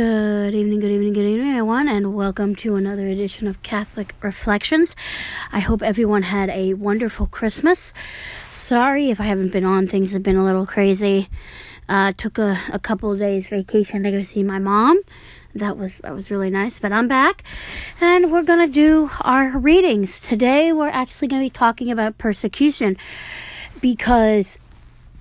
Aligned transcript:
Good 0.00 0.54
evening, 0.54 0.80
good 0.80 0.92
evening, 0.92 1.12
good 1.12 1.26
evening, 1.26 1.50
everyone, 1.50 1.86
and 1.86 2.14
welcome 2.14 2.54
to 2.54 2.76
another 2.76 3.06
edition 3.06 3.46
of 3.46 3.62
Catholic 3.62 4.14
Reflections. 4.22 4.96
I 5.52 5.58
hope 5.58 5.82
everyone 5.82 6.22
had 6.22 6.48
a 6.48 6.72
wonderful 6.72 7.26
Christmas. 7.26 7.92
Sorry 8.48 9.10
if 9.10 9.20
I 9.20 9.24
haven't 9.24 9.52
been 9.52 9.66
on, 9.66 9.86
things 9.86 10.12
have 10.12 10.22
been 10.22 10.36
a 10.36 10.42
little 10.42 10.64
crazy. 10.64 11.28
Uh, 11.86 12.12
took 12.12 12.38
a, 12.38 12.58
a 12.72 12.78
couple 12.78 13.14
days 13.14 13.50
vacation 13.50 14.04
to 14.04 14.10
go 14.10 14.22
see 14.22 14.42
my 14.42 14.58
mom. 14.58 15.02
That 15.54 15.76
was 15.76 15.98
that 15.98 16.14
was 16.14 16.30
really 16.30 16.48
nice, 16.48 16.78
but 16.78 16.92
I'm 16.92 17.06
back, 17.06 17.44
and 18.00 18.32
we're 18.32 18.42
gonna 18.42 18.68
do 18.68 19.10
our 19.20 19.58
readings 19.58 20.18
today. 20.18 20.72
We're 20.72 20.88
actually 20.88 21.28
gonna 21.28 21.42
be 21.42 21.50
talking 21.50 21.90
about 21.90 22.16
persecution 22.16 22.96
because 23.82 24.60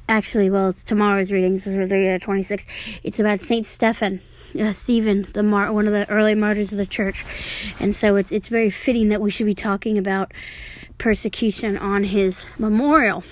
actually, 0.07 0.49
well, 0.49 0.69
it's 0.69 0.85
tomorrow's 0.85 1.33
readings 1.33 1.65
the 1.65 1.71
uh, 1.71 2.17
26th. 2.17 2.65
It's 3.03 3.19
about 3.19 3.41
Saint 3.41 3.65
Stephen, 3.65 4.21
uh, 4.59 4.71
Stephen, 4.71 5.27
the 5.33 5.43
mar- 5.43 5.73
one 5.73 5.87
of 5.87 5.93
the 5.93 6.09
early 6.09 6.35
martyrs 6.35 6.71
of 6.71 6.77
the 6.77 6.85
church, 6.85 7.25
and 7.79 7.95
so 7.95 8.15
it's 8.15 8.31
it's 8.31 8.47
very 8.47 8.69
fitting 8.69 9.09
that 9.09 9.21
we 9.21 9.31
should 9.31 9.45
be 9.45 9.55
talking 9.55 9.97
about 9.97 10.33
persecution 10.97 11.77
on 11.77 12.05
his 12.05 12.45
memorial. 12.57 13.23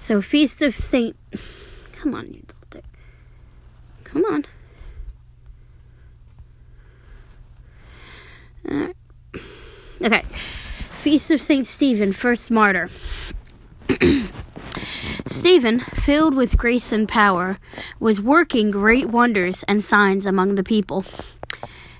So, 0.00 0.20
Feast 0.20 0.62
of 0.62 0.74
Saint. 0.74 1.16
Come 1.92 2.14
on, 2.14 2.26
you 2.26 2.40
little 2.40 2.56
dick. 2.70 2.84
Come 4.02 4.24
on. 4.24 4.44
Uh, 8.68 8.92
okay. 10.02 10.22
Feast 11.02 11.30
of 11.30 11.40
Saint 11.40 11.66
Stephen, 11.66 12.12
first 12.12 12.50
martyr. 12.50 12.90
Stephen, 15.26 15.80
filled 15.80 16.34
with 16.34 16.56
grace 16.56 16.92
and 16.92 17.08
power, 17.08 17.58
was 18.00 18.20
working 18.20 18.70
great 18.70 19.08
wonders 19.08 19.64
and 19.64 19.84
signs 19.84 20.26
among 20.26 20.54
the 20.54 20.64
people. 20.64 21.04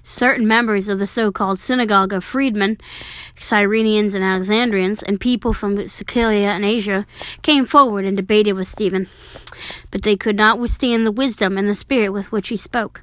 Certain 0.03 0.49
members 0.49 0.89
of 0.89 0.99
the 0.99 1.07
so 1.07 1.31
called 1.31 1.61
synagogue 1.61 2.13
of 2.13 2.25
freedmen, 2.25 2.79
Cyrenians 3.37 4.15
and 4.15 4.25
Alexandrians, 4.25 5.03
and 5.03 5.21
people 5.21 5.53
from 5.53 5.87
Cilicia 5.87 6.51
and 6.51 6.65
Asia 6.65 7.07
came 7.43 7.67
forward 7.67 8.05
and 8.05 8.17
debated 8.17 8.55
with 8.55 8.67
Stephen. 8.67 9.09
But 9.91 10.03
they 10.03 10.17
could 10.17 10.37
not 10.37 10.59
withstand 10.59 11.07
the 11.07 11.13
wisdom 11.13 11.57
and 11.57 11.69
the 11.69 11.75
spirit 11.75 12.11
with 12.11 12.33
which 12.33 12.49
he 12.49 12.57
spoke. 12.57 13.03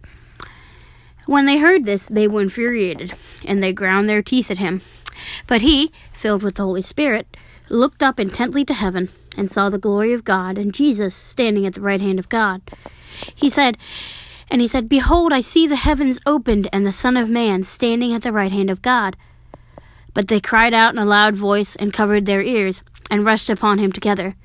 When 1.25 1.45
they 1.45 1.59
heard 1.59 1.85
this, 1.85 2.07
they 2.07 2.27
were 2.27 2.41
infuriated, 2.41 3.13
and 3.45 3.61
they 3.63 3.71
ground 3.71 4.09
their 4.09 4.21
teeth 4.21 4.51
at 4.51 4.57
him. 4.57 4.81
But 5.47 5.61
he, 5.61 5.91
filled 6.11 6.43
with 6.43 6.55
the 6.55 6.63
Holy 6.63 6.81
Spirit, 6.81 7.37
looked 7.69 8.03
up 8.03 8.19
intently 8.19 8.65
to 8.65 8.73
heaven 8.73 9.09
and 9.37 9.51
saw 9.51 9.69
the 9.69 9.77
glory 9.77 10.13
of 10.13 10.23
God 10.23 10.57
and 10.57 10.73
Jesus 10.73 11.15
standing 11.15 11.65
at 11.65 11.73
the 11.73 11.81
right 11.81 12.01
hand 12.01 12.19
of 12.19 12.29
God. 12.29 12.61
He 13.35 13.49
said, 13.49 13.77
and 14.49 14.61
he 14.61 14.67
said, 14.67 14.89
Behold, 14.89 15.31
I 15.31 15.41
see 15.41 15.67
the 15.67 15.75
heavens 15.75 16.19
opened 16.25 16.67
and 16.73 16.85
the 16.85 16.91
Son 16.91 17.15
of 17.15 17.29
Man 17.29 17.63
standing 17.63 18.13
at 18.13 18.23
the 18.23 18.31
right 18.31 18.51
hand 18.51 18.69
of 18.69 18.81
God. 18.81 19.15
But 20.13 20.27
they 20.27 20.39
cried 20.39 20.73
out 20.73 20.93
in 20.93 20.99
a 20.99 21.05
loud 21.05 21.35
voice 21.35 21.75
and 21.75 21.93
covered 21.93 22.25
their 22.25 22.41
ears 22.41 22.81
and 23.11 23.25
rushed 23.25 23.49
upon 23.49 23.77
him 23.77 23.91
together. 23.91 24.35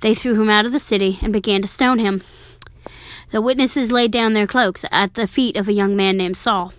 They 0.00 0.14
threw 0.14 0.40
him 0.40 0.48
out 0.48 0.64
of 0.64 0.72
the 0.72 0.78
city 0.78 1.18
and 1.22 1.32
began 1.32 1.62
to 1.62 1.68
stone 1.68 1.98
him. 1.98 2.22
The 3.30 3.42
witnesses 3.42 3.92
laid 3.92 4.12
down 4.12 4.32
their 4.32 4.46
cloaks 4.46 4.84
at 4.90 5.14
the 5.14 5.26
feet 5.26 5.56
of 5.56 5.68
a 5.68 5.72
young 5.72 5.96
man 5.96 6.16
named 6.16 6.36
Saul. 6.36 6.72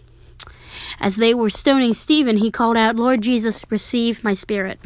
As 0.99 1.17
they 1.17 1.33
were 1.33 1.49
stoning 1.49 1.93
Stephen, 1.93 2.37
he 2.37 2.49
called 2.49 2.77
out, 2.77 2.95
Lord 2.95 3.21
Jesus, 3.21 3.63
receive 3.69 4.23
my 4.23 4.33
spirit. 4.33 4.79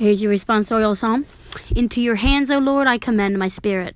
Here's 0.00 0.22
your 0.22 0.32
responsorial 0.32 0.96
psalm. 0.96 1.26
Into 1.76 2.00
your 2.00 2.14
hands, 2.14 2.50
O 2.50 2.56
Lord, 2.56 2.86
I 2.86 2.96
commend 2.96 3.38
my 3.38 3.48
spirit. 3.48 3.94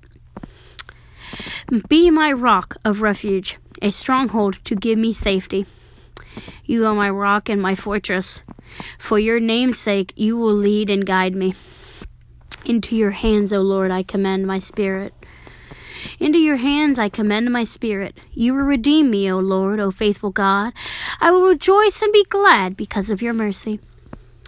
Be 1.89 2.11
my 2.11 2.31
rock 2.31 2.77
of 2.85 3.01
refuge, 3.01 3.57
a 3.81 3.91
stronghold 3.91 4.63
to 4.67 4.75
give 4.77 4.99
me 4.99 5.15
safety. 5.15 5.65
You 6.67 6.85
are 6.85 6.95
my 6.95 7.09
rock 7.09 7.49
and 7.49 7.63
my 7.63 7.75
fortress. 7.75 8.43
For 8.99 9.19
your 9.19 9.41
name's 9.41 9.79
sake, 9.79 10.13
you 10.15 10.37
will 10.37 10.53
lead 10.53 10.91
and 10.91 11.07
guide 11.07 11.35
me. 11.35 11.55
Into 12.67 12.97
your 12.97 13.13
hands, 13.13 13.51
O 13.51 13.63
Lord, 13.63 13.91
I 13.91 14.03
commend 14.03 14.47
my 14.47 14.59
spirit. 14.59 15.15
Into 16.21 16.39
your 16.39 16.57
hands 16.57 16.99
I 16.99 17.09
commend 17.09 17.51
my 17.51 17.65
spirit. 17.65 18.15
You 18.35 18.53
will 18.53 18.65
redeem 18.65 19.11
me, 19.11 19.33
O 19.33 19.39
Lord, 19.39 19.81
O 19.81 19.91
faithful 19.91 20.33
God. 20.33 20.75
I 21.19 21.31
will 21.31 21.49
rejoice 21.49 22.03
and 22.03 22.13
be 22.13 22.25
glad 22.25 22.77
because 22.77 23.09
of 23.09 23.23
your 23.23 23.33
mercy. 23.33 23.81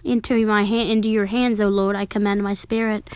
Into 0.06 0.46
my 0.46 0.62
hand, 0.62 0.88
into 0.88 1.08
your 1.08 1.26
hands, 1.26 1.60
O 1.60 1.66
Lord, 1.66 1.96
I 1.96 2.06
commend 2.06 2.40
my 2.40 2.54
spirit. 2.54 3.10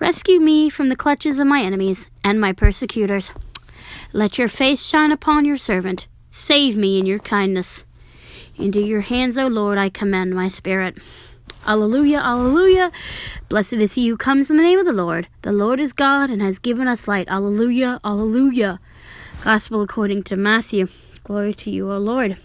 Rescue 0.00 0.40
me 0.40 0.68
from 0.68 0.88
the 0.88 0.96
clutches 0.96 1.38
of 1.38 1.46
my 1.46 1.62
enemies 1.62 2.10
and 2.24 2.40
my 2.40 2.52
persecutors. 2.52 3.30
Let 4.12 4.36
your 4.36 4.48
face 4.48 4.84
shine 4.84 5.12
upon 5.12 5.44
your 5.44 5.58
servant. 5.58 6.08
Save 6.32 6.76
me 6.76 6.98
in 6.98 7.06
your 7.06 7.20
kindness. 7.20 7.84
Into 8.56 8.80
your 8.80 9.02
hands, 9.02 9.38
O 9.38 9.46
Lord, 9.46 9.78
I 9.78 9.90
commend 9.90 10.34
my 10.34 10.48
spirit. 10.48 10.98
Alleluia, 11.64 12.18
alleluia. 12.18 12.90
Blessed 13.48 13.74
is 13.74 13.94
he 13.94 14.08
who 14.08 14.16
comes 14.16 14.50
in 14.50 14.56
the 14.56 14.62
name 14.64 14.80
of 14.80 14.86
the 14.86 14.92
Lord. 14.92 15.28
The 15.42 15.52
Lord 15.52 15.78
is 15.78 15.92
God 15.92 16.30
and 16.30 16.42
has 16.42 16.58
given 16.58 16.88
us 16.88 17.06
light. 17.06 17.28
Alleluia, 17.28 18.00
alleluia. 18.04 18.80
Gospel 19.44 19.82
according 19.82 20.24
to 20.24 20.34
Matthew. 20.34 20.88
Glory 21.22 21.54
to 21.54 21.70
you, 21.70 21.92
O 21.92 21.98
Lord. 21.98 22.38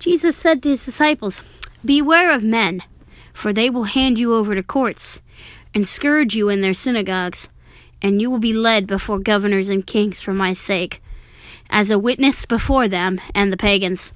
Jesus 0.00 0.36
said 0.36 0.60
to 0.64 0.70
his 0.70 0.84
disciples, 0.84 1.40
Beware 1.84 2.32
of 2.32 2.42
men, 2.42 2.82
for 3.32 3.52
they 3.52 3.70
will 3.70 3.84
hand 3.84 4.18
you 4.18 4.34
over 4.34 4.54
to 4.54 4.62
courts 4.62 5.20
and 5.72 5.86
scourge 5.86 6.34
you 6.34 6.48
in 6.48 6.60
their 6.60 6.74
synagogues, 6.74 7.48
and 8.02 8.20
you 8.20 8.30
will 8.30 8.40
be 8.40 8.52
led 8.52 8.86
before 8.86 9.20
governors 9.20 9.68
and 9.68 9.86
kings 9.86 10.20
for 10.20 10.32
my 10.32 10.52
sake, 10.52 11.00
as 11.70 11.90
a 11.90 11.98
witness 11.98 12.46
before 12.46 12.88
them 12.88 13.20
and 13.34 13.52
the 13.52 13.56
pagans. 13.56 14.12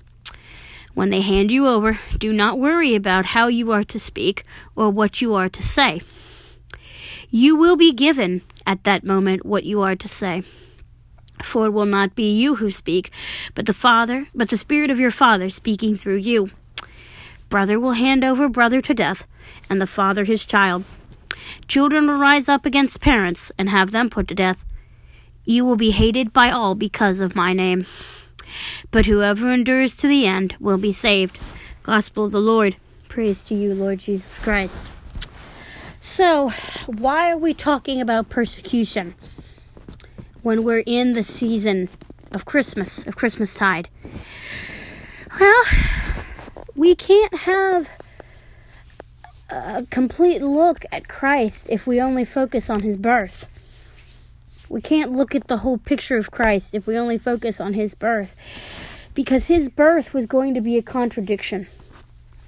When 0.94 1.10
they 1.10 1.20
hand 1.20 1.50
you 1.50 1.68
over, 1.68 2.00
do 2.18 2.32
not 2.32 2.58
worry 2.58 2.94
about 2.96 3.26
how 3.26 3.46
you 3.46 3.70
are 3.70 3.84
to 3.84 4.00
speak 4.00 4.44
or 4.74 4.90
what 4.90 5.20
you 5.20 5.34
are 5.34 5.48
to 5.48 5.62
say. 5.62 6.02
You 7.30 7.56
will 7.56 7.76
be 7.76 7.92
given 7.92 8.42
at 8.66 8.84
that 8.84 9.04
moment 9.04 9.46
what 9.46 9.64
you 9.64 9.80
are 9.82 9.96
to 9.96 10.08
say. 10.08 10.42
For 11.42 11.66
it 11.66 11.70
will 11.70 11.86
not 11.86 12.14
be 12.14 12.30
you 12.30 12.56
who 12.56 12.70
speak, 12.70 13.10
but 13.54 13.66
the 13.66 13.72
Father, 13.72 14.28
but 14.34 14.50
the 14.50 14.58
Spirit 14.58 14.90
of 14.90 15.00
your 15.00 15.10
Father 15.10 15.48
speaking 15.48 15.96
through 15.96 16.16
you. 16.16 16.50
Brother 17.52 17.78
will 17.78 17.92
hand 17.92 18.24
over 18.24 18.48
brother 18.48 18.80
to 18.80 18.94
death, 18.94 19.26
and 19.68 19.78
the 19.78 19.86
father 19.86 20.24
his 20.24 20.46
child. 20.46 20.84
Children 21.68 22.06
will 22.06 22.16
rise 22.18 22.48
up 22.48 22.64
against 22.64 23.02
parents 23.02 23.52
and 23.58 23.68
have 23.68 23.90
them 23.90 24.08
put 24.08 24.26
to 24.28 24.34
death. 24.34 24.64
You 25.44 25.66
will 25.66 25.76
be 25.76 25.90
hated 25.90 26.32
by 26.32 26.50
all 26.50 26.74
because 26.74 27.20
of 27.20 27.36
my 27.36 27.52
name. 27.52 27.84
But 28.90 29.04
whoever 29.04 29.52
endures 29.52 29.94
to 29.96 30.08
the 30.08 30.26
end 30.26 30.56
will 30.60 30.78
be 30.78 30.94
saved. 30.94 31.38
Gospel 31.82 32.24
of 32.24 32.32
the 32.32 32.40
Lord. 32.40 32.76
Praise 33.10 33.44
to 33.44 33.54
you, 33.54 33.74
Lord 33.74 33.98
Jesus 33.98 34.38
Christ. 34.38 34.82
So, 36.00 36.52
why 36.86 37.30
are 37.30 37.36
we 37.36 37.52
talking 37.52 38.00
about 38.00 38.30
persecution 38.30 39.14
when 40.40 40.64
we're 40.64 40.84
in 40.86 41.12
the 41.12 41.22
season 41.22 41.90
of 42.30 42.46
Christmas, 42.46 43.06
of 43.06 43.16
Christmastide? 43.16 43.90
Well, 45.38 45.62
we 46.82 46.96
can't 46.96 47.32
have 47.32 47.96
a 49.48 49.86
complete 49.88 50.42
look 50.42 50.84
at 50.90 51.06
Christ 51.06 51.68
if 51.70 51.86
we 51.86 52.00
only 52.00 52.24
focus 52.24 52.68
on 52.68 52.80
his 52.80 52.96
birth. 52.96 53.46
We 54.68 54.80
can't 54.80 55.12
look 55.12 55.32
at 55.36 55.46
the 55.46 55.58
whole 55.58 55.78
picture 55.78 56.16
of 56.16 56.32
Christ 56.32 56.74
if 56.74 56.84
we 56.84 56.98
only 56.98 57.18
focus 57.18 57.60
on 57.60 57.74
his 57.74 57.94
birth. 57.94 58.34
Because 59.14 59.46
his 59.46 59.68
birth 59.68 60.12
was 60.12 60.26
going 60.26 60.54
to 60.54 60.60
be 60.60 60.76
a 60.76 60.82
contradiction. 60.82 61.68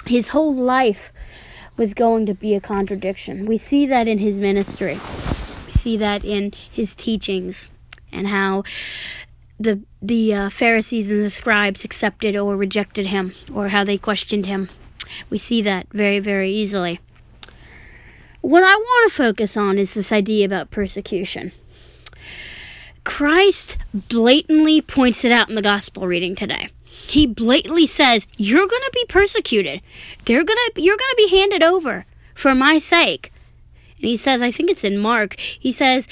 His 0.04 0.30
whole 0.30 0.52
life 0.52 1.12
was 1.76 1.94
going 1.94 2.26
to 2.26 2.34
be 2.34 2.56
a 2.56 2.60
contradiction. 2.60 3.46
We 3.46 3.56
see 3.56 3.86
that 3.86 4.08
in 4.08 4.18
his 4.18 4.40
ministry, 4.40 4.94
we 4.94 5.70
see 5.70 5.96
that 5.98 6.24
in 6.24 6.54
his 6.72 6.96
teachings, 6.96 7.68
and 8.10 8.26
how 8.26 8.64
the 9.58 9.82
the 10.02 10.34
uh, 10.34 10.50
Pharisees 10.50 11.10
and 11.10 11.24
the 11.24 11.30
scribes 11.30 11.84
accepted 11.84 12.36
or 12.36 12.56
rejected 12.56 13.06
him, 13.06 13.34
or 13.52 13.68
how 13.68 13.84
they 13.84 13.98
questioned 13.98 14.46
him. 14.46 14.68
We 15.30 15.38
see 15.38 15.62
that 15.62 15.86
very 15.92 16.18
very 16.18 16.50
easily. 16.50 17.00
What 18.40 18.62
I 18.62 18.76
want 18.76 19.10
to 19.10 19.16
focus 19.16 19.56
on 19.56 19.78
is 19.78 19.94
this 19.94 20.12
idea 20.12 20.44
about 20.44 20.70
persecution. 20.70 21.52
Christ 23.04 23.76
blatantly 23.94 24.80
points 24.80 25.24
it 25.24 25.32
out 25.32 25.48
in 25.48 25.54
the 25.54 25.62
gospel 25.62 26.06
reading 26.06 26.34
today. 26.34 26.68
He 27.06 27.26
blatantly 27.26 27.86
says, 27.86 28.26
"You're 28.36 28.66
going 28.66 28.82
to 28.82 28.90
be 28.92 29.04
persecuted. 29.08 29.80
They're 30.24 30.44
going 30.44 30.58
to 30.74 30.82
you're 30.82 30.96
going 30.96 31.10
to 31.10 31.28
be 31.28 31.36
handed 31.36 31.62
over 31.62 32.06
for 32.34 32.54
my 32.54 32.78
sake." 32.78 33.30
And 34.04 34.10
he 34.10 34.18
says, 34.18 34.42
I 34.42 34.50
think 34.50 34.70
it's 34.70 34.84
in 34.84 34.98
Mark. 34.98 35.38
He 35.38 35.72
says, 35.72 36.08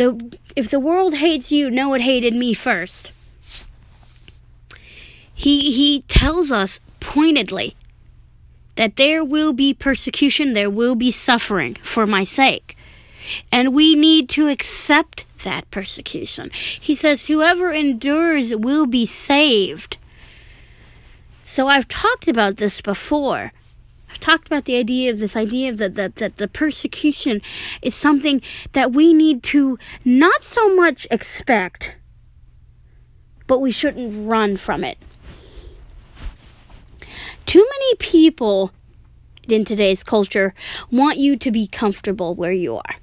"The 0.00 0.38
if 0.56 0.70
the 0.70 0.80
world 0.80 1.16
hates 1.16 1.52
you, 1.52 1.70
know 1.70 1.92
it 1.92 2.00
hated 2.00 2.32
me 2.34 2.54
first. 2.54 3.12
He 5.34 5.72
he 5.72 6.04
tells 6.08 6.50
us 6.50 6.80
pointedly 7.00 7.76
that 8.76 8.96
there 8.96 9.22
will 9.22 9.52
be 9.52 9.74
persecution, 9.74 10.54
there 10.54 10.70
will 10.70 10.94
be 10.94 11.10
suffering 11.10 11.76
for 11.82 12.06
my 12.06 12.24
sake. 12.24 12.78
And 13.52 13.74
we 13.74 13.94
need 13.94 14.30
to 14.30 14.48
accept 14.48 15.26
that 15.44 15.70
persecution. 15.70 16.48
He 16.54 16.94
says, 16.94 17.26
Whoever 17.26 17.70
endures 17.70 18.54
will 18.54 18.86
be 18.86 19.04
saved. 19.04 19.98
So 21.44 21.68
I've 21.68 21.88
talked 21.88 22.26
about 22.26 22.56
this 22.56 22.80
before. 22.80 23.52
I've 24.10 24.20
talked 24.20 24.46
about 24.46 24.64
the 24.64 24.76
idea 24.76 25.10
of 25.12 25.18
this 25.18 25.36
idea 25.36 25.70
of 25.70 25.78
that 25.78 25.94
that 25.94 26.16
that 26.16 26.36
the 26.38 26.48
persecution 26.48 27.40
is 27.80 27.94
something 27.94 28.42
that 28.72 28.92
we 28.92 29.14
need 29.14 29.42
to 29.44 29.78
not 30.04 30.42
so 30.42 30.74
much 30.74 31.06
expect, 31.10 31.92
but 33.46 33.60
we 33.60 33.70
shouldn't 33.70 34.28
run 34.28 34.56
from 34.56 34.84
it. 34.84 34.98
Too 37.46 37.66
many 37.68 37.94
people 37.96 38.72
in 39.48 39.64
today's 39.64 40.04
culture 40.04 40.54
want 40.90 41.18
you 41.18 41.36
to 41.36 41.50
be 41.50 41.66
comfortable 41.66 42.34
where 42.34 42.52
you 42.52 42.76
are. 42.76 42.94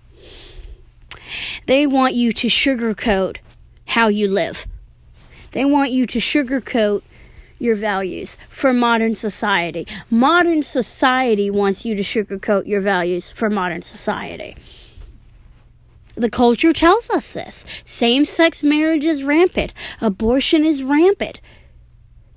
They 1.66 1.88
want 1.88 2.16
you 2.16 2.32
to 2.32 2.48
sugarcoat 2.48 3.38
how 3.86 4.08
you 4.08 4.28
live. 4.28 4.66
They 5.52 5.66
want 5.66 5.92
you 5.92 6.06
to 6.08 6.20
sugarcoat 6.20 7.02
your 7.60 7.76
values 7.76 8.38
for 8.50 8.74
modern 8.74 9.16
society. 9.16 9.88
Modern 10.10 10.64
society 10.64 11.50
wants 11.50 11.86
you 11.86 11.96
to 11.96 12.02
sugarcoat 12.02 12.68
your 12.68 12.82
values 12.82 13.32
for 13.32 13.50
modern 13.50 13.82
society. 13.82 14.56
The 16.16 16.30
culture 16.30 16.74
tells 16.74 17.10
us 17.12 17.32
this. 17.34 17.64
Same 17.86 18.26
sex 18.26 18.64
marriage 18.64 19.06
is 19.06 19.24
rampant, 19.24 19.74
abortion 20.02 20.66
is 20.66 20.82
rampant. 20.82 21.40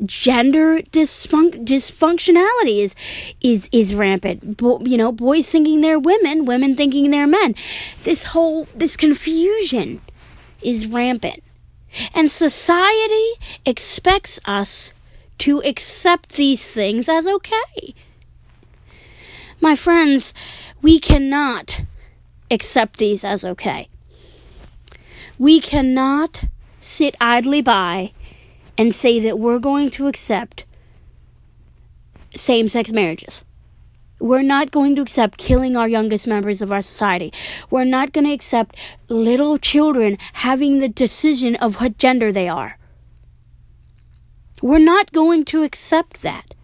Gender 0.04 0.80
dysfun- 0.80 1.66
dysfunctionality 1.66 2.82
is 2.82 2.94
is 3.42 3.68
is 3.70 3.94
rampant. 3.94 4.56
Bo- 4.56 4.80
you 4.80 4.96
know, 4.96 5.12
boys 5.12 5.46
thinking 5.46 5.82
they're 5.82 5.98
women, 5.98 6.46
women 6.46 6.74
thinking 6.74 7.10
they're 7.10 7.26
men. 7.26 7.54
This 8.04 8.22
whole 8.22 8.66
this 8.74 8.96
confusion 8.96 10.00
is 10.62 10.86
rampant. 10.86 11.42
And 12.14 12.30
society 12.30 13.32
expects 13.66 14.40
us 14.44 14.92
to 15.40 15.60
accept 15.62 16.34
these 16.34 16.68
things 16.68 17.08
as 17.08 17.26
okay. 17.26 17.94
My 19.60 19.74
friends, 19.74 20.32
we 20.82 21.00
cannot 21.00 21.82
accept 22.50 22.98
these 22.98 23.24
as 23.24 23.44
okay. 23.44 23.88
We 25.38 25.60
cannot 25.60 26.44
sit 26.80 27.16
idly 27.20 27.62
by 27.62 28.12
and 28.76 28.94
say 28.94 29.18
that 29.20 29.38
we're 29.38 29.58
going 29.58 29.90
to 29.90 30.06
accept 30.06 30.64
same 32.34 32.68
sex 32.68 32.92
marriages. 32.92 33.44
We're 34.18 34.42
not 34.42 34.70
going 34.70 34.94
to 34.96 35.02
accept 35.02 35.38
killing 35.38 35.76
our 35.76 35.88
youngest 35.88 36.26
members 36.26 36.60
of 36.60 36.70
our 36.70 36.82
society. 36.82 37.32
We're 37.70 37.84
not 37.84 38.12
going 38.12 38.26
to 38.26 38.32
accept 38.34 38.76
little 39.08 39.56
children 39.56 40.18
having 40.34 40.80
the 40.80 40.88
decision 40.88 41.56
of 41.56 41.80
what 41.80 41.96
gender 41.96 42.30
they 42.30 42.48
are. 42.48 42.76
We're 44.62 44.78
not 44.78 45.12
going 45.12 45.44
to 45.46 45.62
accept 45.62 46.22
that. 46.22 46.54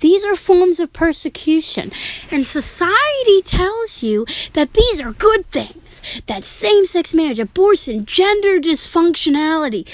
These 0.00 0.24
are 0.24 0.36
forms 0.36 0.78
of 0.78 0.92
persecution. 0.92 1.90
And 2.30 2.46
society 2.46 3.42
tells 3.42 4.02
you 4.02 4.26
that 4.52 4.74
these 4.74 5.00
are 5.00 5.12
good 5.12 5.50
things. 5.50 6.02
That 6.26 6.44
same 6.44 6.86
sex 6.86 7.14
marriage, 7.14 7.38
abortion, 7.38 8.04
gender 8.04 8.60
dysfunctionality, 8.60 9.88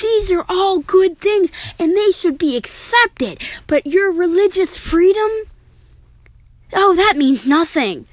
these 0.00 0.30
are 0.30 0.44
all 0.48 0.78
good 0.78 1.18
things 1.18 1.52
and 1.78 1.96
they 1.96 2.10
should 2.10 2.38
be 2.38 2.56
accepted. 2.56 3.40
But 3.66 3.86
your 3.86 4.12
religious 4.12 4.76
freedom? 4.76 5.30
Oh, 6.72 6.94
that 6.94 7.16
means 7.16 7.46
nothing. 7.46 8.06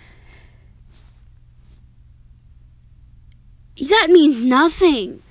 That 3.80 4.10
means 4.10 4.44
nothing. 4.44 5.22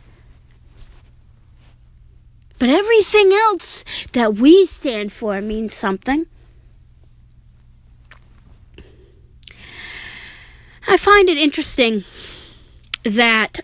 But 2.58 2.70
everything 2.70 3.32
else 3.32 3.84
that 4.12 4.34
we 4.34 4.66
stand 4.66 5.12
for 5.12 5.40
means 5.40 5.74
something. 5.74 6.26
I 10.88 10.96
find 10.96 11.28
it 11.28 11.36
interesting 11.36 12.04
that 13.04 13.60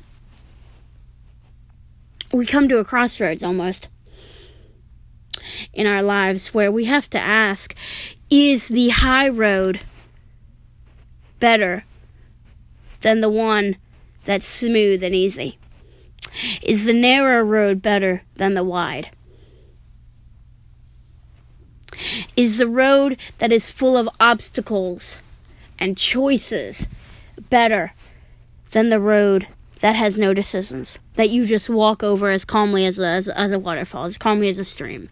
we 2.32 2.46
come 2.46 2.68
to 2.68 2.78
a 2.78 2.84
crossroads 2.84 3.42
almost 3.42 3.88
in 5.72 5.86
our 5.86 6.02
lives 6.02 6.48
where 6.48 6.72
we 6.72 6.86
have 6.86 7.08
to 7.10 7.18
ask 7.18 7.74
is 8.30 8.68
the 8.68 8.88
high 8.88 9.28
road 9.28 9.80
better 11.38 11.84
than 13.02 13.20
the 13.20 13.30
one 13.30 13.76
that's 14.24 14.46
smooth 14.46 15.02
and 15.02 15.14
easy? 15.14 15.58
Is 16.62 16.84
the 16.84 16.93
narrow 16.93 17.43
road 17.43 17.82
better 17.82 18.23
than 18.37 18.55
the 18.55 18.64
wide? 18.64 19.11
Is 22.37 22.56
the 22.56 22.69
road 22.69 23.19
that 23.38 23.52
is 23.52 23.70
full 23.70 23.96
of 23.96 24.08
obstacles 24.19 25.19
and 25.79 25.96
choices 25.96 26.88
better 27.50 27.93
than 28.70 28.88
the 28.88 29.00
road 29.00 29.46
that 29.81 29.94
has 29.94 30.17
no 30.17 30.32
decisions, 30.32 30.96
that 31.17 31.31
you 31.31 31.44
just 31.44 31.69
walk 31.69 32.02
over 32.02 32.31
as 32.31 32.44
calmly 32.44 32.87
as 32.87 32.99
a, 32.99 33.06
as, 33.06 33.29
as 33.29 33.52
a 33.52 33.58
waterfall, 33.58 34.05
as 34.05 34.17
calmly 34.17 34.49
as 34.49 34.58
a 34.58 34.64
stream? 34.64 35.08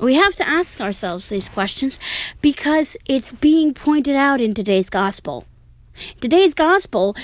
We 0.00 0.14
have 0.14 0.36
to 0.36 0.48
ask 0.48 0.80
ourselves 0.80 1.28
these 1.28 1.48
questions 1.48 1.98
because 2.40 2.96
it's 3.06 3.32
being 3.32 3.74
pointed 3.74 4.14
out 4.14 4.40
in 4.40 4.54
today's 4.54 4.90
gospel. 4.90 5.44
Today's 6.20 6.54
gospel, 6.54 7.16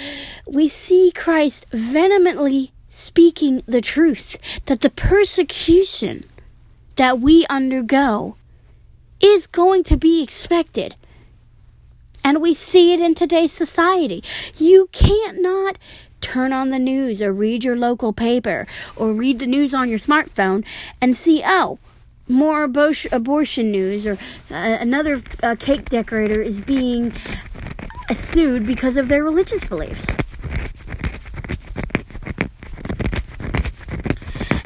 we 0.47 0.69
see 0.69 1.13
Christ 1.15 1.67
vehemently 1.71 2.73
speaking 2.89 3.63
the 3.67 3.81
truth 3.81 4.37
that 4.67 4.81
the 4.81 4.91
persecution 4.91 6.25
that 6.97 7.21
we 7.21 7.45
undergo 7.47 8.37
is 9.21 9.47
going 9.47 9.85
to 9.85 9.97
be 9.97 10.23
expected. 10.23 10.95
And 12.23 12.41
we 12.41 12.55
see 12.55 12.95
it 12.95 13.01
in 13.01 13.15
today's 13.15 13.53
society. 13.53 14.23
You 14.57 14.89
can't 14.93 15.43
not 15.43 15.77
turn 16.21 16.53
on 16.53 16.71
the 16.71 16.79
news 16.79 17.21
or 17.21 17.33
read 17.33 17.63
your 17.63 17.77
local 17.77 18.13
paper 18.13 18.67
or 18.97 19.13
read 19.13 19.39
the 19.41 19.47
news 19.47 19.75
on 19.75 19.91
your 19.91 19.99
smartphone 19.99 20.65
and 21.01 21.17
see, 21.17 21.43
oh, 21.45 21.79
more 22.29 22.65
abortion 22.65 23.71
news 23.71 24.07
or 24.07 24.15
uh, 24.51 24.55
another 24.81 25.23
uh, 25.43 25.57
cake 25.59 25.85
decorator 25.91 26.41
is 26.41 26.61
being 26.61 27.13
sued 28.13 28.67
because 28.67 28.97
of 28.97 29.09
their 29.09 29.23
religious 29.23 29.65
beliefs. 29.65 30.07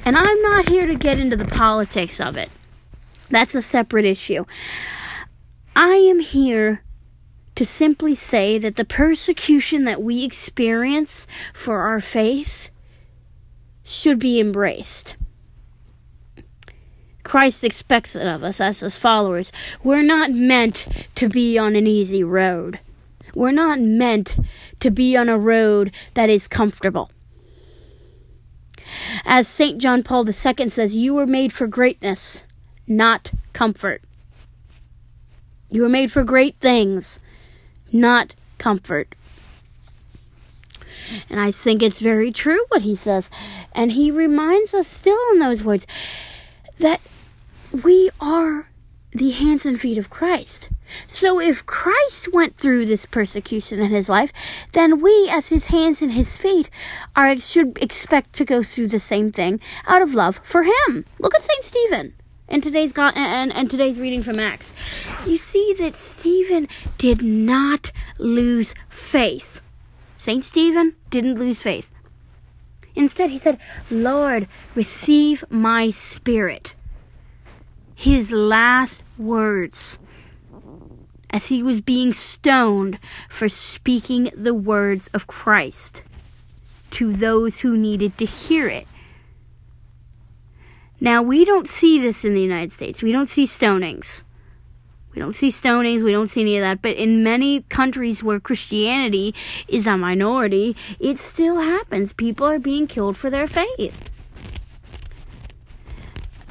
And 0.04 0.16
I'm 0.16 0.42
not 0.42 0.68
here 0.68 0.86
to 0.86 0.94
get 0.94 1.20
into 1.20 1.36
the 1.36 1.44
politics 1.44 2.18
of 2.18 2.36
it. 2.36 2.48
That's 3.30 3.54
a 3.54 3.60
separate 3.60 4.06
issue. 4.06 4.46
I 5.76 5.96
am 5.96 6.20
here 6.20 6.82
to 7.56 7.66
simply 7.66 8.14
say 8.14 8.56
that 8.58 8.76
the 8.76 8.86
persecution 8.86 9.84
that 9.84 10.02
we 10.02 10.24
experience 10.24 11.26
for 11.52 11.80
our 11.80 12.00
faith 12.00 12.70
should 13.84 14.18
be 14.18 14.40
embraced. 14.40 15.16
Christ 17.28 17.62
expects 17.62 18.16
it 18.16 18.26
of 18.26 18.42
us 18.42 18.58
as 18.58 18.80
his 18.80 18.96
followers. 18.96 19.52
We're 19.84 20.02
not 20.02 20.30
meant 20.30 20.86
to 21.16 21.28
be 21.28 21.58
on 21.58 21.76
an 21.76 21.86
easy 21.86 22.24
road. 22.24 22.80
We're 23.34 23.50
not 23.50 23.78
meant 23.78 24.34
to 24.80 24.90
be 24.90 25.14
on 25.14 25.28
a 25.28 25.36
road 25.36 25.92
that 26.14 26.30
is 26.30 26.48
comfortable. 26.48 27.10
As 29.26 29.46
St. 29.46 29.76
John 29.76 30.02
Paul 30.02 30.26
II 30.26 30.70
says, 30.70 30.96
you 30.96 31.12
were 31.12 31.26
made 31.26 31.52
for 31.52 31.66
greatness, 31.66 32.42
not 32.86 33.30
comfort. 33.52 34.00
You 35.70 35.82
were 35.82 35.90
made 35.90 36.10
for 36.10 36.24
great 36.24 36.56
things, 36.60 37.20
not 37.92 38.34
comfort. 38.56 39.14
And 41.28 41.38
I 41.38 41.50
think 41.50 41.82
it's 41.82 42.00
very 42.00 42.32
true 42.32 42.64
what 42.70 42.80
he 42.80 42.94
says. 42.94 43.28
And 43.72 43.92
he 43.92 44.10
reminds 44.10 44.72
us 44.72 44.88
still 44.88 45.20
in 45.32 45.40
those 45.40 45.62
words 45.62 45.86
that 46.78 47.02
we 47.72 48.10
are 48.20 48.70
the 49.12 49.30
hands 49.30 49.64
and 49.64 49.80
feet 49.80 49.98
of 49.98 50.10
Christ. 50.10 50.68
So 51.06 51.40
if 51.40 51.66
Christ 51.66 52.32
went 52.32 52.56
through 52.56 52.86
this 52.86 53.04
persecution 53.04 53.80
in 53.80 53.90
his 53.90 54.08
life, 54.08 54.32
then 54.72 55.00
we, 55.00 55.28
as 55.30 55.48
his 55.48 55.66
hands 55.66 56.02
and 56.02 56.12
his 56.12 56.36
feet, 56.36 56.70
are 57.14 57.38
should 57.38 57.78
expect 57.82 58.32
to 58.34 58.44
go 58.44 58.62
through 58.62 58.88
the 58.88 58.98
same 58.98 59.32
thing 59.32 59.60
out 59.86 60.02
of 60.02 60.14
love 60.14 60.40
for 60.42 60.62
him. 60.62 61.04
Look 61.18 61.34
at 61.34 61.44
Saint 61.44 61.64
Stephen 61.64 62.14
in 62.48 62.60
today's 62.60 62.92
God 62.92 63.14
and, 63.16 63.52
and 63.52 63.70
today's 63.70 63.98
reading 63.98 64.22
from 64.22 64.38
Acts. 64.38 64.74
You 65.26 65.36
see 65.38 65.74
that 65.78 65.96
Stephen 65.96 66.68
did 66.96 67.22
not 67.22 67.90
lose 68.18 68.74
faith. 68.88 69.60
Saint 70.16 70.44
Stephen 70.44 70.96
didn't 71.10 71.38
lose 71.38 71.60
faith. 71.60 71.90
Instead, 72.94 73.30
he 73.30 73.38
said, 73.38 73.58
"Lord, 73.90 74.48
receive 74.74 75.44
my 75.50 75.90
spirit." 75.90 76.74
His 77.98 78.30
last 78.30 79.02
words 79.18 79.98
as 81.30 81.46
he 81.46 81.64
was 81.64 81.80
being 81.80 82.12
stoned 82.12 82.96
for 83.28 83.48
speaking 83.48 84.30
the 84.36 84.54
words 84.54 85.08
of 85.08 85.26
Christ 85.26 86.04
to 86.92 87.12
those 87.12 87.58
who 87.58 87.76
needed 87.76 88.16
to 88.18 88.24
hear 88.24 88.68
it. 88.68 88.86
Now, 91.00 91.22
we 91.22 91.44
don't 91.44 91.68
see 91.68 91.98
this 91.98 92.24
in 92.24 92.34
the 92.34 92.40
United 92.40 92.72
States. 92.72 93.02
We 93.02 93.10
don't 93.10 93.28
see 93.28 93.46
stonings. 93.46 94.22
We 95.12 95.20
don't 95.20 95.34
see 95.34 95.48
stonings, 95.48 96.04
we 96.04 96.12
don't 96.12 96.28
see 96.28 96.42
any 96.42 96.56
of 96.56 96.62
that. 96.62 96.80
But 96.80 96.96
in 96.96 97.24
many 97.24 97.62
countries 97.62 98.22
where 98.22 98.38
Christianity 98.38 99.34
is 99.66 99.88
a 99.88 99.96
minority, 99.96 100.76
it 101.00 101.18
still 101.18 101.58
happens. 101.58 102.12
People 102.12 102.46
are 102.46 102.60
being 102.60 102.86
killed 102.86 103.16
for 103.16 103.28
their 103.28 103.48
faith. 103.48 104.17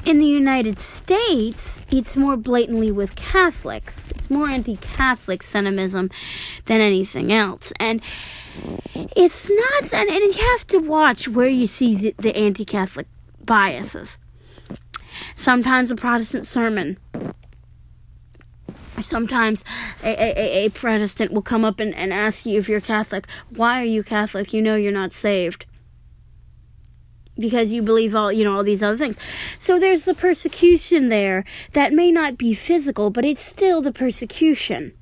In 0.08 0.20
the 0.20 0.24
United 0.24 0.80
States, 0.80 1.82
it's 1.90 2.16
more 2.16 2.38
blatantly 2.38 2.90
with 2.90 3.14
Catholics. 3.14 4.10
It's 4.12 4.30
more 4.30 4.48
anti 4.48 4.76
Catholic 4.76 5.42
sentimentism 5.42 6.10
than 6.64 6.80
anything 6.80 7.30
else. 7.30 7.74
And 7.78 8.00
it's 8.94 9.50
not, 9.50 9.92
and, 9.92 10.08
and 10.08 10.34
you 10.34 10.42
have 10.52 10.66
to 10.68 10.78
watch 10.78 11.28
where 11.28 11.50
you 11.50 11.66
see 11.66 11.94
the, 11.94 12.14
the 12.16 12.34
anti 12.34 12.64
Catholic 12.64 13.06
biases. 13.44 14.16
Sometimes 15.34 15.90
a 15.90 15.94
Protestant 15.94 16.46
sermon 16.46 16.96
sometimes 19.02 19.62
a, 20.02 20.08
a, 20.08 20.64
a, 20.64 20.68
Protestant 20.70 21.32
will 21.32 21.42
come 21.42 21.66
up 21.66 21.80
and, 21.80 21.94
and 21.94 22.14
ask 22.14 22.46
you 22.46 22.58
if 22.58 22.66
you're 22.66 22.80
Catholic, 22.80 23.26
why 23.50 23.80
are 23.80 23.84
you 23.84 24.02
Catholic? 24.02 24.54
You 24.54 24.62
know 24.62 24.74
you're 24.74 24.90
not 24.90 25.12
saved. 25.12 25.66
Because 27.38 27.72
you 27.72 27.82
believe 27.82 28.14
all 28.14 28.32
you 28.32 28.44
know 28.44 28.56
all 28.56 28.64
these 28.64 28.82
other 28.82 28.96
things. 28.96 29.16
So 29.58 29.78
there's 29.78 30.04
the 30.04 30.14
persecution 30.14 31.08
there 31.08 31.44
that 31.72 31.92
may 31.92 32.10
not 32.10 32.36
be 32.36 32.54
physical, 32.54 33.10
but 33.10 33.24
it's 33.24 33.42
still 33.42 33.80
the 33.80 33.92
persecution. 33.92 34.92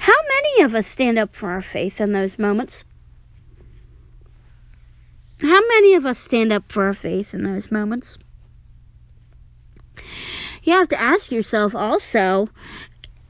How 0.00 0.20
many 0.28 0.62
of 0.62 0.74
us 0.74 0.86
stand 0.86 1.18
up 1.18 1.34
for 1.34 1.50
our 1.50 1.62
faith 1.62 2.00
in 2.00 2.12
those 2.12 2.38
moments? 2.38 2.84
How 5.40 5.60
many 5.66 5.94
of 5.94 6.04
us 6.04 6.18
stand 6.18 6.52
up 6.52 6.70
for 6.70 6.84
our 6.84 6.92
faith 6.92 7.32
in 7.32 7.44
those 7.44 7.70
moments? 7.70 8.18
you 10.62 10.72
have 10.72 10.88
to 10.88 11.00
ask 11.00 11.32
yourself 11.32 11.74
also 11.74 12.48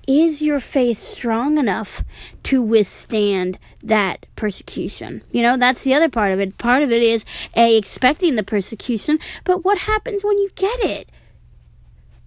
is 0.07 0.43
your 0.43 0.61
faith 0.61 0.99
strong 0.99 1.59
enough 1.59 2.03
to 2.45 2.63
withstand 2.63 3.59
that 3.83 4.27
persecution? 4.37 5.23
You 5.31 5.43
know, 5.43 5.57
that's 5.57 5.85
the 5.85 5.95
other 5.95 6.09
part 6.09 6.33
of 6.33 6.41
it. 6.41 6.59
Part 6.59 6.83
of 6.83 6.91
it 6.91 7.03
is 7.03 7.25
A, 7.57 7.77
expecting 7.77 8.37
the 8.37 8.43
persecution, 8.43 9.19
but 9.45 9.65
what 9.65 9.79
happens 9.79 10.25
when 10.25 10.39
you 10.39 10.51
get 10.55 10.81
it? 10.81 11.09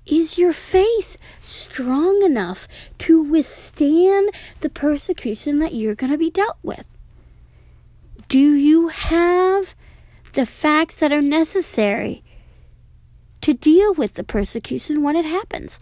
Is 0.05 0.38
your 0.38 0.53
faith 0.53 1.17
strong 1.39 2.22
enough 2.24 2.67
to 3.00 3.22
withstand 3.22 4.29
the 4.62 4.70
persecution 4.70 5.60
that 5.60 5.74
you're 5.74 5.96
going 5.96 6.12
to 6.12 6.17
be 6.17 6.29
dealt 6.29 6.58
with? 6.62 6.86
Do 8.27 8.53
you 8.53 8.89
have 8.89 9.75
the 10.34 10.46
facts 10.46 10.96
that 10.98 11.12
are 11.12 11.22
necessary 11.22 12.22
to 13.46 13.53
deal 13.53 13.94
with 13.94 14.15
the 14.15 14.24
persecution 14.24 15.03
when 15.03 15.15
it 15.15 15.24
happens. 15.24 15.79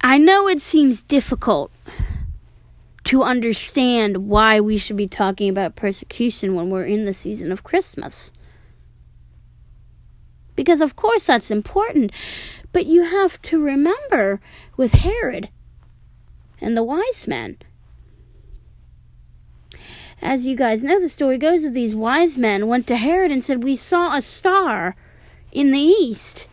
I 0.00 0.18
know 0.18 0.48
it 0.48 0.62
seems 0.62 1.02
difficult 1.02 1.70
to 3.04 3.22
understand 3.22 4.28
why 4.28 4.60
we 4.60 4.78
should 4.78 4.96
be 4.96 5.06
talking 5.06 5.48
about 5.48 5.76
persecution 5.76 6.54
when 6.54 6.70
we're 6.70 6.84
in 6.84 7.04
the 7.04 7.14
season 7.14 7.52
of 7.52 7.62
Christmas. 7.62 8.32
Because, 10.56 10.80
of 10.80 10.96
course, 10.96 11.26
that's 11.26 11.50
important. 11.50 12.12
But 12.72 12.86
you 12.86 13.04
have 13.04 13.40
to 13.42 13.62
remember 13.62 14.40
with 14.76 14.92
Herod 14.92 15.50
and 16.60 16.76
the 16.76 16.82
wise 16.82 17.26
men, 17.28 17.58
as 20.20 20.46
you 20.46 20.56
guys 20.56 20.82
know, 20.82 20.98
the 21.00 21.08
story 21.08 21.38
goes 21.38 21.62
that 21.62 21.74
these 21.74 21.94
wise 21.94 22.36
men 22.36 22.66
went 22.66 22.86
to 22.88 22.96
Herod 22.96 23.30
and 23.30 23.44
said, 23.44 23.62
We 23.62 23.76
saw 23.76 24.16
a 24.16 24.22
star 24.22 24.96
in 25.52 25.70
the 25.70 25.78
east. 25.78 26.48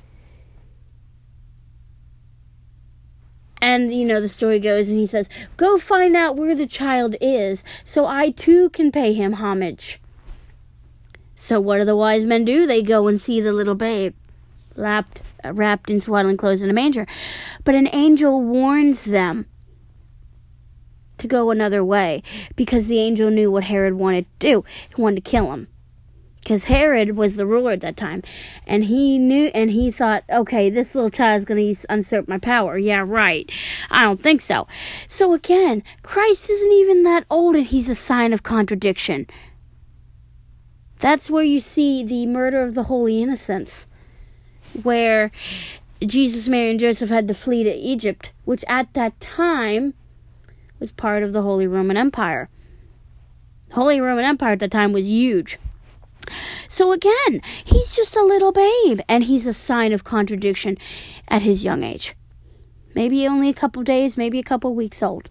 And, 3.63 3.95
you 3.95 4.03
know, 4.03 4.19
the 4.19 4.27
story 4.27 4.59
goes, 4.59 4.89
and 4.89 4.99
he 4.99 5.07
says, 5.07 5.29
Go 5.55 5.77
find 5.77 6.17
out 6.17 6.35
where 6.35 6.53
the 6.53 6.67
child 6.67 7.15
is, 7.21 7.63
so 7.85 8.05
I 8.05 8.31
too 8.31 8.69
can 8.71 8.91
pay 8.91 9.13
him 9.13 9.35
homage. 9.35 10.01
So, 11.33 11.61
what 11.61 11.77
do 11.77 11.85
the 11.85 11.95
wise 11.95 12.25
men 12.25 12.43
do? 12.43 12.67
They 12.67 12.81
go 12.81 13.07
and 13.07 13.21
see 13.21 13.39
the 13.39 13.53
little 13.53 13.73
babe, 13.73 14.15
wrapped, 14.75 15.21
uh, 15.45 15.53
wrapped 15.53 15.89
in 15.89 16.01
swaddling 16.01 16.35
clothes 16.35 16.61
in 16.61 16.69
a 16.69 16.73
manger. 16.73 17.07
But 17.63 17.75
an 17.75 17.87
angel 17.93 18.43
warns 18.43 19.05
them 19.05 19.45
to 21.17 21.25
go 21.25 21.49
another 21.49 21.85
way 21.85 22.21
because 22.57 22.87
the 22.87 22.99
angel 22.99 23.31
knew 23.31 23.49
what 23.49 23.63
Herod 23.63 23.93
wanted 23.93 24.25
to 24.25 24.47
do. 24.47 24.65
He 24.93 25.01
wanted 25.01 25.23
to 25.23 25.31
kill 25.31 25.53
him. 25.53 25.69
Because 26.43 26.65
Herod 26.65 27.15
was 27.15 27.37
the 27.37 27.45
ruler 27.45 27.71
at 27.71 27.81
that 27.81 27.95
time. 27.95 28.21
And 28.67 28.85
he 28.85 29.17
knew, 29.17 29.45
and 29.53 29.71
he 29.71 29.91
thought, 29.91 30.25
okay, 30.29 30.69
this 30.69 30.93
little 30.93 31.09
child's 31.09 31.45
going 31.45 31.73
to 31.73 31.85
usurp 31.89 32.27
my 32.27 32.37
power. 32.37 32.77
Yeah, 32.77 33.05
right. 33.07 33.49
I 33.89 34.03
don't 34.03 34.19
think 34.19 34.41
so. 34.41 34.67
So 35.07 35.33
again, 35.33 35.83
Christ 36.01 36.49
isn't 36.49 36.71
even 36.71 37.03
that 37.03 37.25
old 37.29 37.55
and 37.55 37.65
he's 37.65 37.87
a 37.87 37.95
sign 37.95 38.33
of 38.33 38.43
contradiction. 38.43 39.27
That's 40.99 41.29
where 41.29 41.43
you 41.43 41.59
see 41.59 42.03
the 42.03 42.25
murder 42.25 42.61
of 42.61 42.75
the 42.75 42.83
holy 42.83 43.21
innocents, 43.21 43.87
where 44.83 45.31
Jesus, 46.05 46.47
Mary, 46.47 46.71
and 46.71 46.79
Joseph 46.79 47.09
had 47.09 47.27
to 47.27 47.33
flee 47.33 47.63
to 47.63 47.73
Egypt, 47.73 48.31
which 48.45 48.63
at 48.67 48.93
that 48.93 49.19
time 49.19 49.93
was 50.79 50.91
part 50.91 51.23
of 51.23 51.33
the 51.33 51.41
Holy 51.41 51.67
Roman 51.67 51.97
Empire. 51.97 52.49
The 53.69 53.75
Holy 53.75 53.99
Roman 53.99 54.25
Empire 54.25 54.53
at 54.53 54.59
the 54.59 54.67
time 54.67 54.93
was 54.93 55.07
huge. 55.07 55.57
So 56.67 56.91
again, 56.91 57.41
he's 57.63 57.91
just 57.91 58.15
a 58.15 58.23
little 58.23 58.51
babe, 58.51 58.99
and 59.07 59.25
he's 59.25 59.45
a 59.45 59.53
sign 59.53 59.93
of 59.93 60.03
contradiction 60.03 60.77
at 61.27 61.41
his 61.41 61.63
young 61.63 61.83
age. 61.83 62.15
Maybe 62.95 63.27
only 63.27 63.49
a 63.49 63.53
couple 63.53 63.83
days, 63.83 64.17
maybe 64.17 64.39
a 64.39 64.43
couple 64.43 64.73
weeks 64.75 65.01
old. 65.01 65.29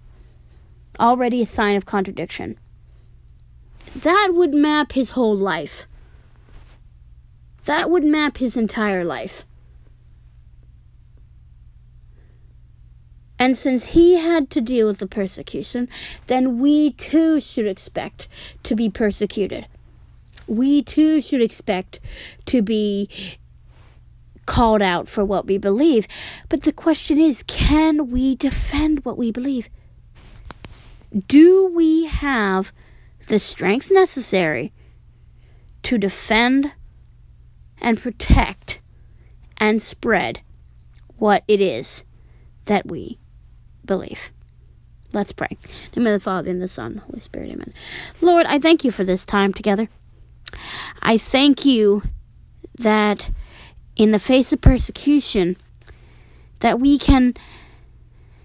Already 0.99 1.43
a 1.43 1.47
sign 1.47 1.77
of 1.77 1.87
contradiction. 1.87 2.59
That 3.97 4.31
would 4.33 4.55
map 4.55 4.93
his 4.93 5.11
whole 5.11 5.37
life. 5.37 5.87
That 7.65 7.91
would 7.91 8.05
map 8.05 8.39
his 8.39 8.57
entire 8.57 9.05
life. 9.05 9.45
And 13.39 13.57
since 13.57 13.87
he 13.87 14.19
had 14.19 14.51
to 14.51 14.61
deal 14.61 14.87
with 14.87 14.99
the 14.99 15.07
persecution, 15.07 15.89
then 16.29 16.61
we 16.61 16.93
too 16.93 17.41
should 17.41 17.67
expect 17.67 18.29
to 18.63 18.77
be 18.77 18.89
persecuted. 18.89 19.67
We 20.47 20.83
too 20.83 21.21
should 21.21 21.43
expect 21.43 22.01
to 22.47 22.63
be 22.63 23.09
called 24.47 24.83
out 24.83 25.09
for 25.09 25.25
what 25.25 25.47
we 25.47 25.59
believe. 25.59 26.07
But 26.49 26.63
the 26.63 26.73
question 26.73 27.21
is 27.21 27.43
can 27.45 28.11
we 28.11 28.35
defend 28.35 29.05
what 29.05 29.19
we 29.19 29.31
believe? 29.31 29.69
Do 31.27 31.67
we 31.75 32.07
have 32.07 32.73
the 33.29 33.39
strength 33.39 33.91
necessary 33.91 34.73
to 35.83 35.99
defend 35.99 36.73
and 37.81 38.01
protect 38.01 38.81
and 39.59 39.83
spread 39.83 40.41
what 41.17 41.45
it 41.47 41.61
is 41.61 42.05
that 42.65 42.87
we 42.87 43.19
believe. 43.85 44.31
Let's 45.13 45.33
pray. 45.33 45.49
In 45.51 45.59
the 45.93 46.01
name 46.01 46.15
of 46.15 46.21
the 46.21 46.25
Father, 46.25 46.51
and 46.51 46.63
the 46.63 46.69
Son, 46.69 46.93
and 46.93 46.97
the 46.97 47.01
Holy 47.03 47.19
Spirit, 47.19 47.51
amen. 47.51 47.75
Lord, 48.21 48.47
I 48.47 48.59
thank 48.59 48.85
you 48.85 48.91
for 48.91 49.05
this 49.05 49.27
time 49.27 49.53
together. 49.53 49.89
I 51.01 51.19
thank 51.19 51.65
you 51.65 52.03
that 52.79 53.31
in 53.97 54.11
the 54.13 54.19
face 54.19 54.53
of 54.53 54.61
persecution, 54.61 55.57
that 56.61 56.81
we 56.81 56.99
can 56.99 57.35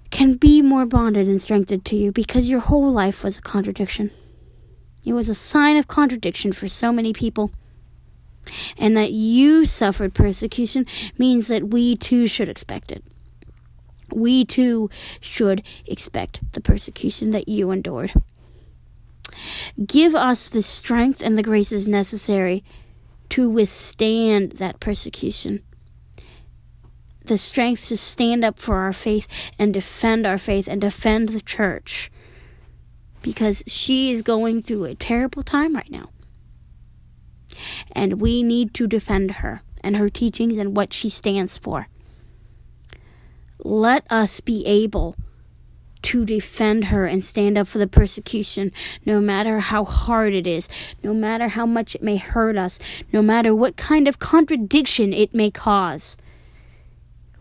can 0.10 0.36
be 0.36 0.62
more 0.62 0.86
bonded 0.86 1.28
and 1.28 1.42
strengthened 1.42 1.84
to 1.84 1.96
you 1.96 2.12
because 2.12 2.48
your 2.48 2.62
whole 2.62 2.92
life 2.92 3.24
was 3.24 3.38
a 3.38 3.42
contradiction. 3.42 4.10
It 5.06 5.14
was 5.14 5.28
a 5.28 5.36
sign 5.36 5.76
of 5.76 5.88
contradiction 5.88 6.54
for 6.54 6.70
so 6.70 6.92
many 6.92 7.12
people. 7.14 7.52
And 8.78 8.96
that 8.96 9.12
you 9.12 9.66
suffered 9.66 10.14
persecution 10.14 10.86
means 11.18 11.48
that 11.48 11.68
we 11.68 11.98
too 11.98 12.28
should 12.28 12.48
expect 12.48 12.94
it 12.94 13.04
we 14.12 14.46
too 14.46 14.90
should 15.20 15.64
expect 15.86 16.40
the 16.54 16.62
persecution 16.62 17.32
that 17.32 17.48
you 17.48 17.72
endured. 17.72 18.14
Give 19.86 20.16
us 20.16 20.48
the 20.48 20.62
strength 20.62 21.22
and 21.22 21.38
the 21.38 21.44
graces 21.44 21.88
necessary 21.88 22.64
to 23.30 23.50
withstand 23.50 24.54
that 24.54 24.80
persecution. 24.80 25.62
The 27.26 27.38
strength 27.38 27.88
to 27.88 27.98
stand 27.98 28.46
up 28.46 28.58
for 28.58 28.78
our 28.78 28.94
faith 28.94 29.28
and 29.60 29.74
defend 29.74 30.26
our 30.26 30.38
faith 30.38 30.68
and 30.68 30.80
defend 30.80 31.30
the 31.30 31.42
church. 31.42 32.10
Because 33.22 33.64
she 33.68 34.12
is 34.12 34.22
going 34.22 34.62
through 34.62 34.86
a 34.86 34.96
terrible 34.96 35.44
time 35.44 35.76
right 35.76 35.92
now. 35.92 36.10
And 37.92 38.22
we 38.22 38.44
need 38.44 38.74
to 38.76 38.88
defend 38.88 39.32
her 39.32 39.62
and 39.82 39.98
her 39.98 40.10
teachings 40.10 40.58
and 40.58 40.76
what 40.76 40.94
she 40.94 41.10
stands 41.10 41.58
for. 41.58 41.88
Let 43.60 44.10
us 44.10 44.40
be 44.40 44.66
able 44.66 45.16
to 46.08 46.24
defend 46.24 46.86
her 46.86 47.06
and 47.06 47.22
stand 47.22 47.58
up 47.58 47.68
for 47.68 47.80
the 47.80 47.86
persecution, 47.86 48.72
no 49.06 49.20
matter 49.20 49.60
how 49.60 49.84
hard 49.84 50.34
it 50.34 50.48
is, 50.48 50.70
no 51.04 51.14
matter 51.14 51.50
how 51.50 51.66
much 51.66 51.96
it 51.96 52.02
may 52.02 52.16
hurt 52.16 52.56
us, 52.56 52.80
no 53.12 53.22
matter 53.22 53.54
what 53.54 53.76
kind 53.76 54.08
of 54.08 54.18
contradiction 54.18 55.12
it 55.12 55.36
may 55.36 55.52
cause. 55.52 56.16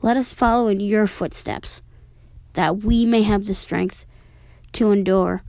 Let 0.02 0.16
us 0.16 0.32
follow 0.32 0.66
in 0.66 0.80
your 0.80 1.06
footsteps, 1.06 1.80
that 2.54 2.78
we 2.78 3.06
may 3.06 3.22
have 3.22 3.46
the 3.46 3.54
strength 3.54 4.04
to 4.72 4.90
endure 4.90 5.42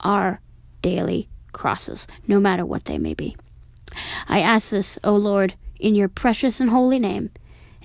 our 0.00 0.40
daily 0.80 1.28
crosses, 1.52 2.06
no 2.26 2.40
matter 2.40 2.64
what 2.64 2.86
they 2.86 2.96
may 2.96 3.12
be. 3.12 3.36
I 4.28 4.40
ask 4.40 4.70
this, 4.70 4.98
O 5.04 5.14
Lord, 5.14 5.52
in 5.78 5.94
your 5.94 6.08
precious 6.08 6.58
and 6.58 6.70
holy 6.70 6.98
name. 6.98 7.32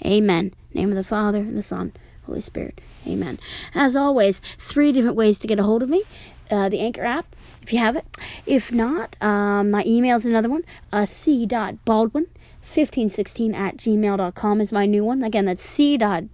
Amen. 0.05 0.53
Name 0.73 0.91
of 0.91 0.95
the 0.95 1.03
Father, 1.03 1.39
and 1.39 1.57
the 1.57 1.61
Son, 1.61 1.91
Holy 2.27 2.41
Spirit. 2.41 2.79
Amen. 3.07 3.39
As 3.73 3.95
always, 3.95 4.39
three 4.59 4.91
different 4.91 5.15
ways 5.15 5.39
to 5.39 5.47
get 5.47 5.59
a 5.59 5.63
hold 5.63 5.81
of 5.81 5.89
me. 5.89 6.03
Uh, 6.51 6.69
the 6.69 6.79
Anchor 6.79 7.03
app, 7.03 7.35
if 7.61 7.73
you 7.73 7.79
have 7.79 7.97
it. 7.97 8.05
If 8.45 8.71
not, 8.71 9.15
um, 9.21 9.71
my 9.71 9.83
email 9.85 10.15
is 10.15 10.25
another 10.25 10.49
one. 10.49 10.63
Uh, 10.93 11.03
c.baldwin 11.05 12.27
1516 12.67 13.55
at 13.55 13.77
gmail.com 13.77 14.61
is 14.61 14.71
my 14.71 14.85
new 14.85 15.03
one. 15.03 15.23
Again, 15.23 15.45
that's 15.45 15.65
c.baldwin 15.65 16.27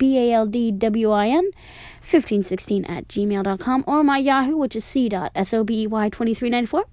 1516 2.04 2.84
at 2.86 3.08
gmail.com 3.08 3.84
or 3.88 4.04
my 4.04 4.18
Yahoo, 4.18 4.58
which 4.58 4.76
is 4.76 4.84
c.sobey2394. 4.84 6.84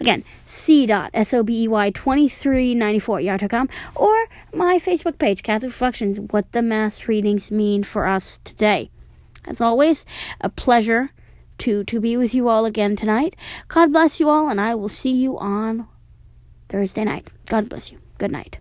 Again, 0.00 0.24
c.sobey2394 0.46 3.18
at 3.18 3.24
yahoo.com 3.24 3.68
or 3.94 4.24
my 4.54 4.78
Facebook 4.78 5.18
page, 5.18 5.42
Catholic 5.42 5.70
Reflections, 5.70 6.18
what 6.18 6.50
the 6.52 6.62
Mass 6.62 7.06
readings 7.06 7.50
mean 7.50 7.82
for 7.82 8.06
us 8.06 8.40
today. 8.44 8.88
As 9.46 9.60
always, 9.60 10.06
a 10.40 10.48
pleasure 10.48 11.10
to, 11.58 11.84
to 11.84 12.00
be 12.00 12.16
with 12.16 12.32
you 12.34 12.48
all 12.48 12.64
again 12.64 12.96
tonight. 12.96 13.36
God 13.68 13.92
bless 13.92 14.18
you 14.20 14.30
all, 14.30 14.48
and 14.48 14.58
I 14.60 14.74
will 14.74 14.88
see 14.88 15.12
you 15.12 15.38
on 15.38 15.86
Thursday 16.68 17.04
night. 17.04 17.28
God 17.46 17.68
bless 17.68 17.92
you. 17.92 17.98
Good 18.18 18.32
night. 18.32 18.59